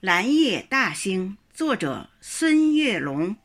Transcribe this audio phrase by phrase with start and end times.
[0.00, 3.36] 蓝夜大兴，作者孙月龙。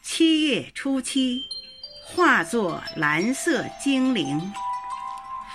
[0.00, 1.42] 七月初七，
[2.06, 4.50] 化作蓝色精灵，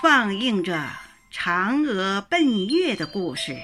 [0.04, 0.88] 放映着
[1.34, 3.58] 嫦娥奔月的故事，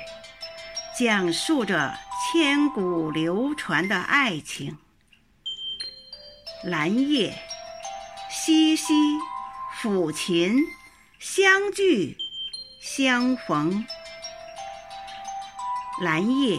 [0.97, 1.95] 讲述着
[2.33, 4.75] 千古流传的爱情。
[6.65, 7.37] 兰叶，
[8.31, 9.19] 西西，
[9.79, 10.65] 抚琴，
[11.19, 12.17] 相聚，
[12.81, 13.85] 相逢。
[16.01, 16.57] 兰叶，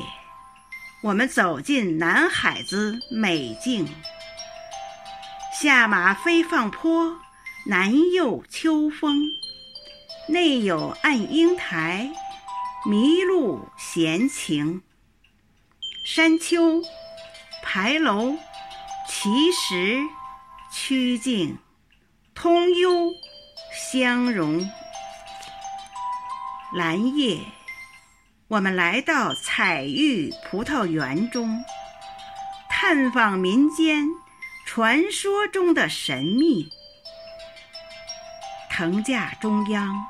[1.03, 3.89] 我们走进南海子美境。
[5.61, 7.19] 下马飞放坡，
[7.67, 9.19] 南诱秋风。
[10.29, 12.13] 内有暗英台，
[12.89, 14.83] 迷路闲情。
[16.07, 16.81] 山丘，
[17.61, 18.37] 牌楼。
[19.27, 20.05] 其实，
[20.71, 21.59] 曲径，
[22.33, 23.11] 通幽，
[23.75, 24.71] 相融。
[26.73, 27.41] 蓝夜，
[28.47, 31.65] 我们来到彩玉葡萄园中，
[32.71, 34.07] 探访民间
[34.65, 36.69] 传说中的神秘。
[38.71, 40.07] 藤架中央，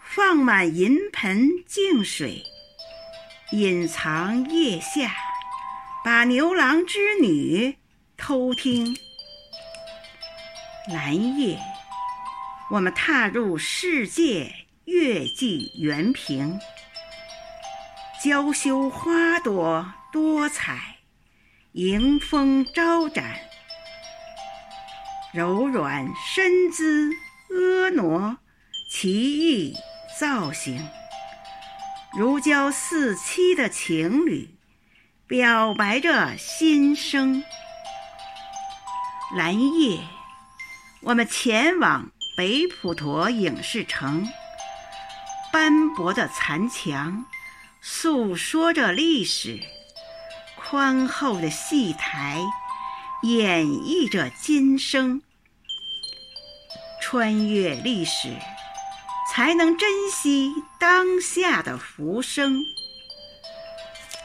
[0.00, 2.44] 放满银盆净水，
[3.50, 5.12] 隐藏腋下，
[6.04, 7.78] 把牛郎织女。
[8.16, 8.96] 偷听，
[10.88, 11.58] 蓝夜，
[12.70, 16.58] 我们踏入世界月季园屏，
[18.22, 20.98] 娇羞花朵多彩，
[21.72, 23.40] 迎风招展，
[25.32, 27.10] 柔软身姿
[27.50, 28.38] 婀娜，
[28.88, 29.76] 奇异
[30.20, 30.88] 造型，
[32.16, 34.54] 如胶似漆的情侣，
[35.26, 37.42] 表白着心声。
[39.34, 39.98] 蓝夜，
[41.00, 44.28] 我们前往北普陀影视城。
[45.50, 47.24] 斑驳的残墙
[47.80, 49.58] 诉说着历史，
[50.54, 52.42] 宽厚的戏台
[53.22, 55.22] 演绎着今生。
[57.00, 58.36] 穿越历史，
[59.32, 62.62] 才能珍惜当下的浮生。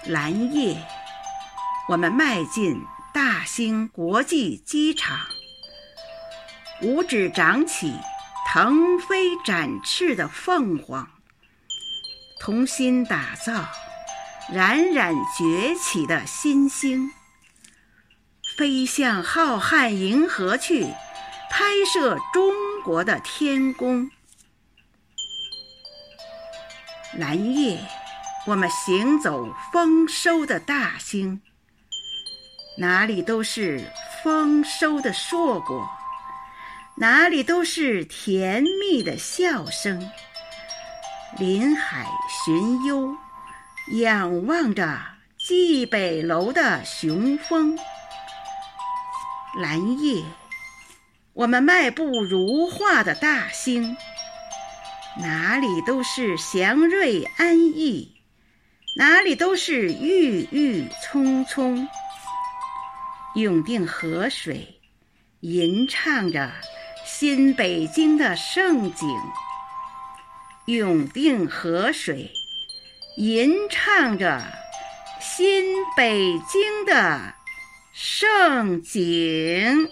[0.04, 0.86] 蓝夜，
[1.88, 2.86] 我们迈进。
[3.18, 5.18] 大兴国际机场，
[6.84, 7.92] 五指长起，
[8.48, 11.10] 腾飞展翅的凤凰，
[12.40, 13.66] 同心打造
[14.54, 17.10] 冉冉崛起的新星，
[18.56, 20.84] 飞向浩瀚银河去，
[21.50, 24.12] 拍摄中国的天宫。
[27.14, 27.84] 蓝夜，
[28.46, 31.42] 我们行走丰收的大兴。
[32.80, 35.90] 哪里都是丰收的硕果，
[36.94, 40.08] 哪里都是甜蜜的笑声。
[41.40, 42.06] 临海
[42.46, 43.18] 寻幽，
[44.00, 44.96] 仰望着
[45.40, 47.76] 蓟北楼的雄风。
[49.60, 50.24] 蓝夜，
[51.34, 53.98] 我们迈步如画的大兴，
[55.20, 58.16] 哪里都是祥瑞安逸，
[58.98, 61.88] 哪里都是郁郁葱葱。
[63.38, 64.80] 永定河水
[65.42, 66.52] 吟唱着
[67.06, 69.08] 新北京的盛景，
[70.66, 72.32] 永定河水
[73.16, 74.42] 吟唱着
[75.22, 76.18] 新北
[76.52, 77.36] 京的
[77.94, 79.88] 盛景。